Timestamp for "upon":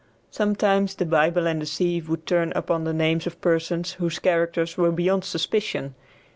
2.55-2.85